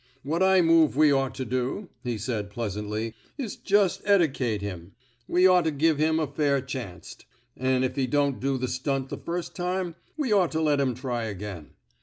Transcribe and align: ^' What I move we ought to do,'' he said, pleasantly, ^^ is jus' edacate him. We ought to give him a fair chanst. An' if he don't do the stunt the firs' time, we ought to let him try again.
^' 0.01 0.03
What 0.23 0.41
I 0.41 0.61
move 0.61 0.97
we 0.97 1.11
ought 1.11 1.35
to 1.35 1.45
do,'' 1.45 1.89
he 2.03 2.17
said, 2.17 2.49
pleasantly, 2.49 3.11
^^ 3.11 3.13
is 3.37 3.55
jus' 3.55 4.01
edacate 4.03 4.61
him. 4.61 4.93
We 5.27 5.45
ought 5.45 5.63
to 5.65 5.69
give 5.71 5.99
him 5.99 6.19
a 6.19 6.25
fair 6.25 6.59
chanst. 6.59 7.25
An' 7.55 7.83
if 7.83 7.95
he 7.95 8.07
don't 8.07 8.39
do 8.39 8.57
the 8.57 8.67
stunt 8.67 9.09
the 9.09 9.17
firs' 9.19 9.49
time, 9.49 9.93
we 10.17 10.31
ought 10.31 10.49
to 10.53 10.59
let 10.61 10.79
him 10.79 10.95
try 10.95 11.25
again. 11.25 11.75